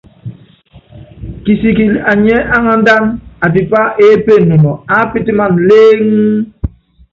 [1.43, 3.09] Kisikili anyiɛ́ aŋándána,
[3.45, 6.21] atipá eépe nunɔ, aápítimana lééŋé.